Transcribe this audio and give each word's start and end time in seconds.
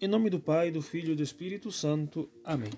Em 0.00 0.08
nome 0.08 0.28
do 0.28 0.40
Pai, 0.40 0.72
do 0.72 0.82
Filho 0.82 1.12
e 1.12 1.14
do 1.14 1.22
Espírito 1.22 1.70
Santo. 1.70 2.28
Amém. 2.44 2.70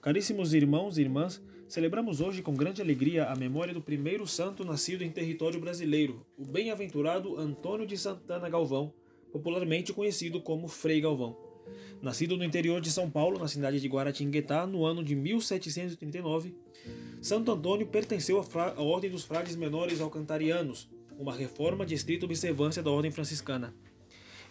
Caríssimos 0.00 0.52
irmãos 0.52 0.98
e 0.98 1.00
irmãs, 1.00 1.40
celebramos 1.68 2.20
hoje 2.20 2.42
com 2.42 2.52
grande 2.52 2.82
alegria 2.82 3.26
a 3.26 3.36
memória 3.36 3.72
do 3.72 3.80
primeiro 3.80 4.26
santo 4.26 4.64
nascido 4.64 5.04
em 5.04 5.10
território 5.10 5.60
brasileiro, 5.60 6.26
o 6.36 6.44
bem-aventurado 6.44 7.38
Antônio 7.38 7.86
de 7.86 7.96
Santana 7.96 8.48
Galvão, 8.48 8.92
popularmente 9.30 9.92
conhecido 9.92 10.40
como 10.40 10.66
Frei 10.66 11.00
Galvão. 11.00 11.38
Nascido 12.02 12.36
no 12.36 12.44
interior 12.44 12.80
de 12.80 12.90
São 12.90 13.08
Paulo, 13.08 13.38
na 13.38 13.46
cidade 13.46 13.80
de 13.80 13.88
Guaratinguetá, 13.88 14.66
no 14.66 14.84
ano 14.84 15.04
de 15.04 15.14
1739, 15.14 16.56
Santo 17.20 17.52
Antônio 17.52 17.86
pertenceu 17.86 18.44
à 18.54 18.82
Ordem 18.82 19.12
dos 19.12 19.22
Frades 19.22 19.54
Menores 19.54 20.00
Alcantarianos, 20.00 20.90
uma 21.16 21.32
reforma 21.32 21.86
de 21.86 21.94
estrita 21.94 22.26
observância 22.26 22.82
da 22.82 22.90
Ordem 22.90 23.12
Franciscana. 23.12 23.72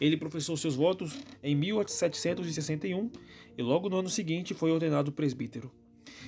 Ele 0.02 0.18
professou 0.18 0.58
seus 0.58 0.74
votos 0.74 1.16
em 1.44 1.56
1761 1.56 3.12
e 3.56 3.62
logo 3.62 3.88
no 3.88 3.98
ano 3.98 4.10
seguinte 4.10 4.56
foi 4.56 4.72
ordenado 4.72 5.12
presbítero. 5.12 5.72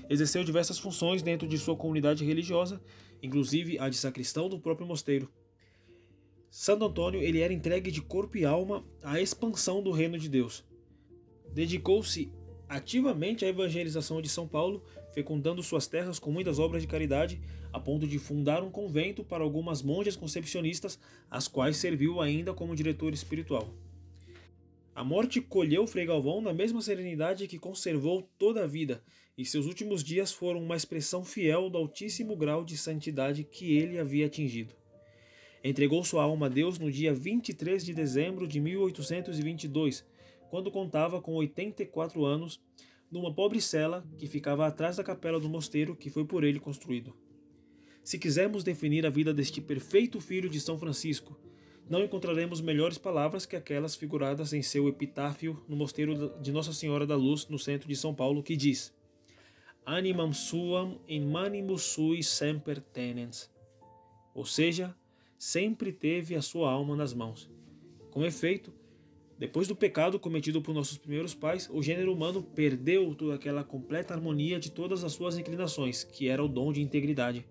Exerceu 0.08 0.44
diversas 0.44 0.78
funções 0.78 1.24
dentro 1.24 1.48
de 1.48 1.58
sua 1.58 1.76
comunidade 1.76 2.24
religiosa, 2.24 2.80
inclusive 3.22 3.80
a 3.80 3.90
de 3.90 3.98
sacristão 3.98 4.48
do 4.48 4.60
próprio 4.60 4.86
mosteiro. 4.86 5.28
Santo 6.52 6.86
Antônio 6.86 7.20
ele 7.20 7.40
era 7.40 7.52
entregue 7.52 7.90
de 7.90 8.00
corpo 8.00 8.38
e 8.38 8.46
alma 8.46 8.86
à 9.02 9.20
expansão 9.20 9.82
do 9.82 9.90
reino 9.90 10.20
de 10.20 10.30
Deus. 10.30 10.64
Dedicou-se 11.52 12.32
ativamente 12.70 13.44
à 13.44 13.48
evangelização 13.48 14.22
de 14.22 14.30
São 14.30 14.48
Paulo, 14.48 14.84
fecundando 15.14 15.62
suas 15.62 15.88
terras 15.88 16.20
com 16.20 16.32
muitas 16.32 16.60
obras 16.60 16.82
de 16.82 16.88
caridade, 16.88 17.40
a 17.72 17.80
ponto 17.80 18.08
de 18.08 18.18
fundar 18.18 18.64
um 18.64 18.72
convento 18.72 19.24
para 19.24 19.44
algumas 19.44 19.82
monjas 19.82 20.16
concepcionistas, 20.16 21.00
as 21.30 21.48
quais 21.48 21.78
serviu 21.78 22.20
ainda 22.20 22.54
como 22.54 22.76
diretor 22.76 23.14
espiritual. 23.14 23.74
A 24.96 25.04
morte 25.04 25.42
colheu 25.42 25.88
Frei 25.88 26.06
Galvão 26.06 26.42
na 26.42 26.54
mesma 26.54 26.82
serenidade 26.82 27.48
que 27.48 27.58
conservou 27.58 28.30
toda 28.38 28.64
a 28.64 28.68
vida, 28.68 29.04
e 29.38 29.44
seus 29.44 29.66
últimos 29.66 30.04
dias 30.04 30.32
foram 30.32 30.62
uma 30.62 30.76
expressão 30.76 31.26
fiel 31.26 31.70
do 31.70 31.78
altíssimo 31.78 32.36
grau 32.36 32.64
de 32.64 32.78
santidade 32.78 33.44
que 33.44 33.76
ele 33.76 33.98
havia 33.98 34.28
atingido. 34.28 34.76
Entregou 35.64 36.04
sua 36.04 36.24
alma 36.24 36.46
a 36.46 36.50
Deus 36.50 36.78
no 36.78 36.92
dia 36.92 37.14
23 37.14 37.84
de 37.84 37.94
dezembro 37.94 38.48
de 38.48 38.60
1822, 38.60 40.06
quando 40.50 40.70
contava 40.70 41.20
com 41.20 41.34
84 41.34 42.24
anos, 42.24 42.62
numa 43.14 43.32
pobre 43.32 43.62
cela 43.62 44.04
que 44.18 44.26
ficava 44.26 44.66
atrás 44.66 44.98
da 44.98 45.04
capela 45.04 45.40
do 45.40 45.48
mosteiro 45.48 45.96
que 45.96 46.10
foi 46.10 46.26
por 46.26 46.44
ele 46.44 46.60
construído. 46.60 47.16
Se 48.04 48.18
quisermos 48.18 48.64
definir 48.64 49.06
a 49.06 49.12
vida 49.12 49.32
deste 49.32 49.62
perfeito 49.62 50.20
filho 50.20 50.50
de 50.50 50.60
São 50.60 50.80
Francisco, 50.80 51.40
não 51.88 52.04
encontraremos 52.04 52.60
melhores 52.60 52.98
palavras 52.98 53.46
que 53.46 53.56
aquelas 53.56 53.96
figuradas 53.96 54.52
em 54.52 54.64
seu 54.64 54.88
epitáfio 54.88 55.64
no 55.68 55.76
mosteiro 55.76 56.36
de 56.42 56.52
Nossa 56.52 56.74
Senhora 56.74 57.06
da 57.06 57.16
Luz, 57.16 57.48
no 57.48 57.60
centro 57.60 57.88
de 57.88 57.96
São 57.96 58.16
Paulo, 58.16 58.42
que 58.42 58.58
diz: 58.58 58.92
Animam 59.86 60.34
suam 60.34 61.00
in 61.08 61.24
manimus 61.24 61.84
sui 61.84 62.24
semper 62.24 62.82
tenens. 62.82 63.48
Ou 64.34 64.44
seja, 64.44 64.96
sempre 65.38 65.92
teve 65.92 66.34
a 66.36 66.42
sua 66.42 66.72
alma 66.72 66.96
nas 66.96 67.14
mãos. 67.14 67.48
Com 68.10 68.26
efeito, 68.26 68.74
depois 69.44 69.68
do 69.68 69.76
pecado 69.76 70.18
cometido 70.18 70.62
por 70.62 70.74
nossos 70.74 70.98
primeiros 70.98 71.36
pais, 71.36 71.70
o 71.70 71.84
gênero 71.84 72.14
humano 72.14 72.42
perdeu 72.42 73.14
toda 73.14 73.36
aquela 73.36 73.62
completa 73.62 74.14
harmonia 74.14 74.58
de 74.58 74.72
todas 74.72 75.04
as 75.04 75.12
suas 75.12 75.38
inclinações, 75.38 76.02
que 76.02 76.30
era 76.30 76.42
o 76.42 76.48
dom 76.48 76.72
de 76.72 76.82
integridade. 76.82 77.46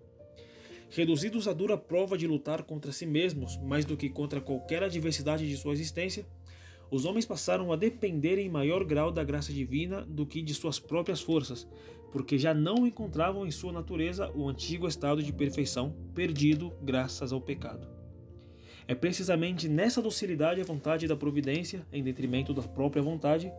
Reduzidos 0.88 1.46
à 1.46 1.52
dura 1.52 1.76
prova 1.76 2.16
de 2.16 2.26
lutar 2.26 2.62
contra 2.62 2.92
si 2.92 3.04
mesmos 3.04 3.58
mais 3.58 3.84
do 3.84 3.94
que 3.94 4.08
contra 4.08 4.40
qualquer 4.40 4.82
adversidade 4.82 5.46
de 5.46 5.54
sua 5.54 5.74
existência, 5.74 6.24
os 6.90 7.04
homens 7.04 7.26
passaram 7.26 7.70
a 7.70 7.76
depender 7.76 8.38
em 8.38 8.48
maior 8.48 8.84
grau 8.84 9.12
da 9.12 9.22
graça 9.22 9.52
divina 9.52 10.00
do 10.00 10.24
que 10.24 10.40
de 10.40 10.54
suas 10.54 10.78
próprias 10.78 11.20
forças, 11.20 11.68
porque 12.10 12.38
já 12.38 12.54
não 12.54 12.86
encontravam 12.86 13.46
em 13.46 13.50
sua 13.50 13.70
natureza 13.70 14.32
o 14.34 14.48
antigo 14.48 14.88
estado 14.88 15.22
de 15.22 15.31
perfeição 15.31 15.94
perdido 16.14 16.72
graças 16.81 17.34
ao 17.34 17.41
pecado. 17.42 18.01
É 18.87 18.94
precisamente 18.94 19.69
nessa 19.69 20.03
docilidade 20.03 20.60
à 20.60 20.65
vontade 20.65 21.06
da 21.06 21.16
providência, 21.16 21.87
em 21.93 22.03
detrimento 22.03 22.53
da 22.53 22.62
própria 22.62 23.03
vontade, 23.03 23.53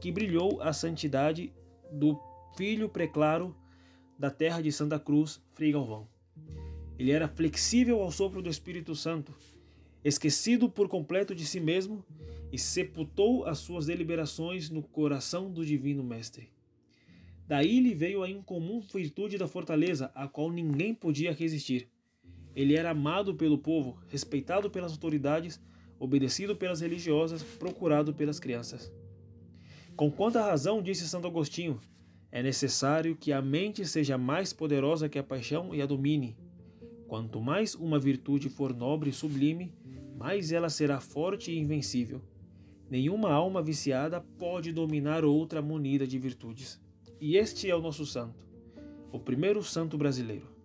que 0.00 0.10
brilhou 0.10 0.60
a 0.62 0.72
santidade 0.72 1.52
do 1.92 2.18
filho 2.56 2.88
preclaro 2.88 3.54
da 4.18 4.30
terra 4.30 4.60
de 4.60 4.72
Santa 4.72 4.98
Cruz, 4.98 5.40
Frei 5.54 5.72
Galvão. 5.72 6.08
Ele 6.98 7.10
era 7.10 7.28
flexível 7.28 8.00
ao 8.02 8.10
sopro 8.10 8.42
do 8.42 8.50
Espírito 8.50 8.94
Santo, 8.94 9.34
esquecido 10.04 10.68
por 10.68 10.88
completo 10.88 11.34
de 11.34 11.46
si 11.46 11.60
mesmo 11.60 12.04
e 12.52 12.58
sepultou 12.58 13.44
as 13.46 13.58
suas 13.58 13.86
deliberações 13.86 14.70
no 14.70 14.82
coração 14.82 15.50
do 15.50 15.64
Divino 15.64 16.02
Mestre. 16.02 16.50
Daí 17.46 17.80
lhe 17.80 17.94
veio 17.94 18.22
a 18.22 18.30
incomum 18.30 18.80
virtude 18.80 19.36
da 19.36 19.48
fortaleza, 19.48 20.10
a 20.14 20.28
qual 20.28 20.50
ninguém 20.50 20.94
podia 20.94 21.32
resistir 21.32 21.88
ele 22.54 22.76
era 22.76 22.90
amado 22.90 23.34
pelo 23.34 23.58
povo, 23.58 23.98
respeitado 24.08 24.70
pelas 24.70 24.92
autoridades, 24.92 25.60
obedecido 25.98 26.56
pelas 26.56 26.80
religiosas, 26.80 27.42
procurado 27.42 28.12
pelas 28.14 28.40
crianças. 28.40 28.92
Com 29.96 30.10
quanta 30.10 30.42
razão, 30.42 30.82
disse 30.82 31.08
Santo 31.08 31.26
Agostinho, 31.26 31.80
é 32.32 32.42
necessário 32.42 33.16
que 33.16 33.32
a 33.32 33.42
mente 33.42 33.84
seja 33.84 34.16
mais 34.16 34.52
poderosa 34.52 35.08
que 35.08 35.18
a 35.18 35.22
paixão 35.22 35.74
e 35.74 35.82
a 35.82 35.86
domine. 35.86 36.36
Quanto 37.06 37.40
mais 37.40 37.74
uma 37.74 37.98
virtude 37.98 38.48
for 38.48 38.74
nobre 38.74 39.10
e 39.10 39.12
sublime, 39.12 39.74
mais 40.16 40.52
ela 40.52 40.68
será 40.68 41.00
forte 41.00 41.50
e 41.50 41.58
invencível. 41.58 42.22
Nenhuma 42.88 43.32
alma 43.32 43.62
viciada 43.62 44.20
pode 44.38 44.72
dominar 44.72 45.24
outra 45.24 45.60
munida 45.60 46.06
de 46.06 46.18
virtudes. 46.18 46.80
E 47.20 47.36
este 47.36 47.68
é 47.68 47.74
o 47.74 47.82
nosso 47.82 48.06
santo, 48.06 48.46
o 49.12 49.18
primeiro 49.18 49.62
santo 49.62 49.98
brasileiro. 49.98 50.59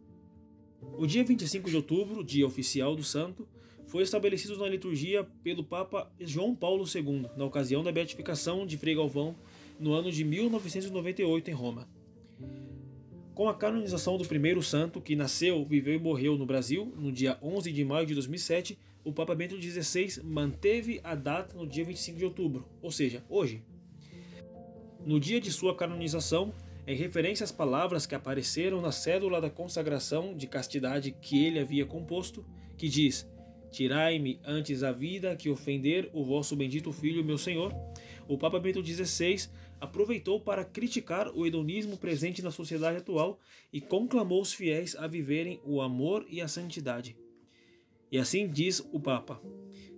O 0.81 1.05
dia 1.05 1.23
25 1.23 1.69
de 1.69 1.75
outubro, 1.75 2.23
dia 2.23 2.45
oficial 2.45 2.95
do 2.95 3.03
santo, 3.03 3.47
foi 3.87 4.03
estabelecido 4.03 4.57
na 4.57 4.67
liturgia 4.67 5.23
pelo 5.43 5.63
Papa 5.63 6.11
João 6.19 6.55
Paulo 6.55 6.83
II, 6.83 7.27
na 7.37 7.45
ocasião 7.45 7.83
da 7.83 7.91
beatificação 7.91 8.65
de 8.65 8.77
Frei 8.77 8.95
Galvão, 8.95 9.35
no 9.79 9.93
ano 9.93 10.11
de 10.11 10.23
1998 10.23 11.49
em 11.49 11.53
Roma. 11.53 11.87
Com 13.33 13.49
a 13.49 13.53
canonização 13.53 14.17
do 14.17 14.25
primeiro 14.25 14.63
santo, 14.63 15.01
que 15.01 15.15
nasceu, 15.15 15.65
viveu 15.65 15.95
e 15.95 15.99
morreu 15.99 16.37
no 16.37 16.45
Brasil, 16.45 16.93
no 16.97 17.11
dia 17.11 17.37
11 17.41 17.71
de 17.71 17.83
maio 17.83 18.07
de 18.07 18.13
2007, 18.13 18.77
o 19.03 19.11
Papa 19.11 19.35
Bento 19.35 19.61
XVI 19.61 20.23
manteve 20.23 20.99
a 21.03 21.13
data 21.13 21.55
no 21.55 21.67
dia 21.67 21.83
25 21.83 22.17
de 22.17 22.25
outubro, 22.25 22.65
ou 22.81 22.91
seja, 22.91 23.23
hoje. 23.29 23.61
No 25.05 25.19
dia 25.19 25.39
de 25.39 25.51
sua 25.51 25.75
canonização, 25.75 26.53
em 26.87 26.95
referência 26.95 27.43
às 27.43 27.51
palavras 27.51 28.05
que 28.05 28.13
apareceram 28.13 28.79
na 28.79 28.91
cédula 28.91 29.41
da 29.41 29.49
consagração 29.49 30.35
de 30.35 30.45
castidade 30.45 31.11
que 31.19 31.43
ele 31.43 31.59
havia 31.59 31.85
composto, 31.85 32.45
que 32.77 32.87
diz: 32.87 33.27
Tirai-me 33.71 34.39
antes 34.45 34.83
a 34.83 34.91
vida 34.91 35.35
que 35.35 35.49
ofender 35.49 36.09
o 36.13 36.23
vosso 36.23 36.55
bendito 36.55 36.91
Filho, 36.91 37.25
meu 37.25 37.37
Senhor. 37.37 37.73
O 38.27 38.37
Papa 38.37 38.59
Bento 38.59 38.85
XVI 38.85 39.49
aproveitou 39.81 40.39
para 40.39 40.63
criticar 40.63 41.27
o 41.29 41.45
hedonismo 41.45 41.97
presente 41.97 42.41
na 42.41 42.51
sociedade 42.51 42.97
atual 42.97 43.39
e 43.73 43.81
conclamou 43.81 44.41
os 44.41 44.53
fiéis 44.53 44.95
a 44.95 45.07
viverem 45.07 45.59
o 45.65 45.81
amor 45.81 46.25
e 46.29 46.39
a 46.39 46.47
santidade. 46.47 47.17
E 48.11 48.17
assim 48.19 48.47
diz 48.47 48.79
o 48.91 48.99
Papa: 48.99 49.41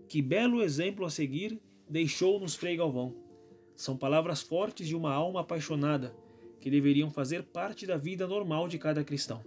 Que 0.07 0.21
belo 0.21 0.63
exemplo 0.63 1.05
a 1.05 1.09
seguir 1.09 1.59
deixou-nos 1.89 2.55
Frei 2.55 2.77
Galvão. 2.77 3.13
São 3.75 3.97
palavras 3.97 4.41
fortes 4.41 4.87
de 4.87 4.95
uma 4.95 5.13
alma 5.13 5.41
apaixonada 5.41 6.15
que 6.59 6.69
deveriam 6.69 7.09
fazer 7.09 7.44
parte 7.44 7.85
da 7.85 7.97
vida 7.97 8.28
normal 8.28 8.68
de 8.68 8.78
cada 8.78 9.03
cristão. 9.03 9.44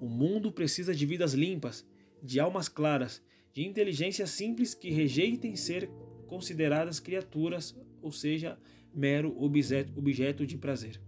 O 0.00 0.08
mundo 0.08 0.50
precisa 0.50 0.94
de 0.94 1.06
vidas 1.06 1.34
limpas, 1.34 1.86
de 2.22 2.40
almas 2.40 2.68
claras, 2.68 3.22
de 3.52 3.66
inteligências 3.66 4.30
simples 4.30 4.74
que 4.74 4.90
rejeitem 4.90 5.54
ser 5.56 5.90
consideradas 6.26 6.98
criaturas, 6.98 7.76
ou 8.00 8.10
seja, 8.10 8.58
mero 8.94 9.36
objeto, 9.42 10.46
de 10.46 10.56
prazer. 10.56 11.00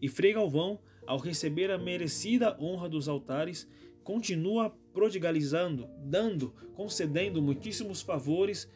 E 0.00 0.08
Frei 0.08 0.32
Galvão, 0.32 0.80
ao 1.06 1.18
receber 1.18 1.70
a 1.70 1.78
merecida 1.78 2.56
honra 2.60 2.88
dos 2.88 3.08
altares, 3.08 3.68
continua 4.02 4.70
prodigalizando, 4.92 5.88
dando, 5.98 6.50
concedendo 6.74 7.40
muitíssimos 7.40 8.02
favores 8.02 8.68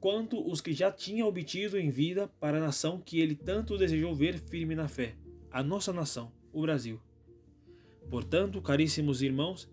quanto 0.00 0.40
os 0.48 0.60
que 0.60 0.72
já 0.72 0.90
tinha 0.90 1.26
obtido 1.26 1.78
em 1.78 1.90
vida 1.90 2.28
para 2.40 2.58
a 2.58 2.60
nação 2.60 3.00
que 3.00 3.20
ele 3.20 3.34
tanto 3.34 3.76
desejou 3.76 4.14
ver 4.14 4.38
firme 4.38 4.74
na 4.74 4.88
fé, 4.88 5.16
a 5.50 5.62
nossa 5.62 5.92
nação, 5.92 6.32
o 6.52 6.62
Brasil. 6.62 7.00
Portanto, 8.10 8.62
caríssimos 8.62 9.22
irmãos, 9.22 9.68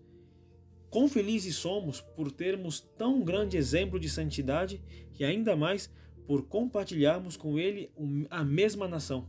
quão 0.90 1.08
felizes 1.08 1.56
somos 1.56 2.00
por 2.00 2.30
termos 2.30 2.80
tão 2.80 3.22
grande 3.22 3.56
exemplo 3.56 3.98
de 3.98 4.08
santidade 4.08 4.82
e 5.18 5.24
ainda 5.24 5.56
mais 5.56 5.90
por 6.26 6.46
compartilharmos 6.46 7.36
com 7.36 7.58
ele 7.58 7.90
a 8.28 8.44
mesma 8.44 8.88
nação. 8.88 9.28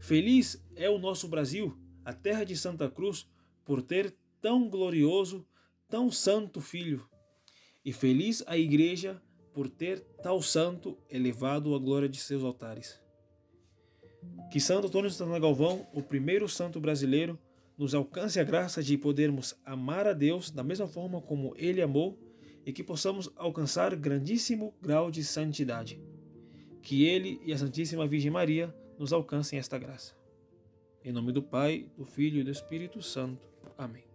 Feliz 0.00 0.62
é 0.74 0.88
o 0.88 0.98
nosso 0.98 1.28
Brasil, 1.28 1.78
a 2.04 2.12
terra 2.12 2.44
de 2.44 2.56
Santa 2.56 2.90
Cruz, 2.90 3.28
por 3.64 3.82
ter 3.82 4.14
tão 4.40 4.68
glorioso, 4.68 5.46
tão 5.88 6.10
santo 6.10 6.60
filho. 6.60 7.08
E 7.84 7.92
feliz 7.92 8.42
a 8.46 8.56
igreja 8.56 9.22
por 9.54 9.70
ter 9.70 10.00
tal 10.22 10.42
santo 10.42 10.98
elevado 11.08 11.74
a 11.74 11.78
glória 11.78 12.08
de 12.08 12.18
seus 12.18 12.42
altares. 12.42 13.00
Que 14.50 14.60
Santo 14.60 14.88
Antônio 14.88 15.10
Santana 15.10 15.38
Galvão, 15.38 15.86
o 15.92 16.02
primeiro 16.02 16.48
santo 16.48 16.80
brasileiro, 16.80 17.38
nos 17.78 17.94
alcance 17.94 18.38
a 18.38 18.44
graça 18.44 18.82
de 18.82 18.98
podermos 18.98 19.54
amar 19.64 20.06
a 20.06 20.12
Deus 20.12 20.50
da 20.50 20.62
mesma 20.62 20.86
forma 20.86 21.20
como 21.20 21.54
ele 21.56 21.80
amou 21.80 22.18
e 22.66 22.72
que 22.72 22.82
possamos 22.82 23.30
alcançar 23.36 23.94
grandíssimo 23.96 24.74
grau 24.80 25.10
de 25.10 25.22
santidade. 25.22 26.00
Que 26.82 27.04
ele 27.04 27.40
e 27.44 27.52
a 27.52 27.58
Santíssima 27.58 28.06
Virgem 28.06 28.30
Maria 28.30 28.74
nos 28.98 29.12
alcancem 29.12 29.58
esta 29.58 29.78
graça. 29.78 30.14
Em 31.04 31.12
nome 31.12 31.32
do 31.32 31.42
Pai, 31.42 31.86
do 31.96 32.04
Filho 32.04 32.40
e 32.40 32.44
do 32.44 32.50
Espírito 32.50 33.02
Santo. 33.02 33.46
Amém. 33.76 34.13